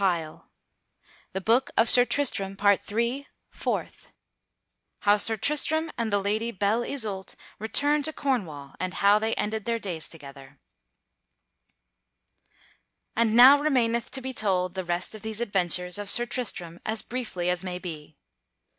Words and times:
[Illustration: 0.01 0.41
King 1.35 1.43
Mark 1.45 1.65
broods 1.75 1.95
mischief] 1.95 2.57
Chapter 2.57 3.29
Fourth 3.51 4.07
How 5.01 5.17
Sir 5.17 5.37
Tristram 5.37 5.91
and 5.95 6.11
the 6.11 6.17
Lady 6.17 6.49
Belle 6.49 6.81
Isoult 6.81 7.35
returned 7.59 8.05
to 8.05 8.11
Cornwall 8.11 8.73
and 8.79 8.95
how 8.95 9.19
they 9.19 9.35
ended 9.35 9.65
their 9.65 9.77
days 9.77 10.09
together. 10.09 10.57
And 13.15 13.35
now 13.35 13.59
remaineth 13.59 14.09
to 14.09 14.21
be 14.21 14.33
told 14.33 14.73
the 14.73 14.83
rest 14.83 15.13
of 15.13 15.21
these 15.21 15.39
adventures 15.39 15.99
of 15.99 16.09
Sir 16.09 16.25
Tristram 16.25 16.79
as 16.83 17.03
briefly 17.03 17.51
as 17.51 17.63
may 17.63 17.77
be. 17.77 18.17